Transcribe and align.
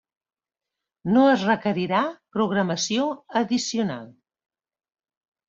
No 1.15 1.25
es 1.33 1.43
requerirà 1.49 1.99
programació 2.39 3.07
addicional. 3.43 4.11